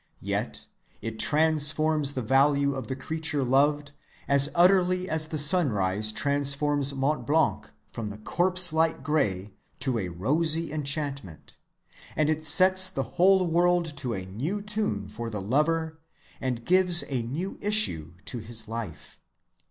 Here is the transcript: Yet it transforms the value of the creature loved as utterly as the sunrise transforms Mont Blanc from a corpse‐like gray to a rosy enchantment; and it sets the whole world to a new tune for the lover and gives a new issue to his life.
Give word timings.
Yet 0.23 0.65
it 1.03 1.19
transforms 1.19 2.13
the 2.13 2.23
value 2.23 2.73
of 2.73 2.87
the 2.87 2.95
creature 2.95 3.43
loved 3.43 3.91
as 4.27 4.49
utterly 4.55 5.07
as 5.07 5.27
the 5.27 5.37
sunrise 5.37 6.11
transforms 6.11 6.91
Mont 6.95 7.27
Blanc 7.27 7.69
from 7.93 8.11
a 8.11 8.17
corpse‐like 8.17 9.03
gray 9.03 9.53
to 9.81 9.99
a 9.99 10.07
rosy 10.09 10.71
enchantment; 10.71 11.59
and 12.15 12.31
it 12.31 12.43
sets 12.43 12.89
the 12.89 13.03
whole 13.21 13.45
world 13.45 13.95
to 13.97 14.15
a 14.15 14.25
new 14.25 14.59
tune 14.59 15.07
for 15.07 15.29
the 15.29 15.39
lover 15.39 15.99
and 16.41 16.65
gives 16.65 17.03
a 17.07 17.21
new 17.21 17.59
issue 17.61 18.13
to 18.25 18.39
his 18.39 18.67
life. 18.67 19.19